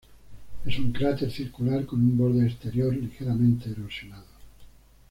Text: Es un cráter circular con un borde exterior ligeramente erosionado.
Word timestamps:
Es 0.65 0.79
un 0.79 0.91
cráter 0.91 1.29
circular 1.31 1.85
con 1.85 1.99
un 1.99 2.17
borde 2.17 2.47
exterior 2.47 2.91
ligeramente 2.95 3.69
erosionado. 3.69 4.25